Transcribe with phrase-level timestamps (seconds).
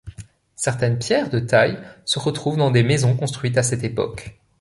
[0.55, 4.41] Certaines pierres de taille se retrouvent dans des maisons construites à cette époque.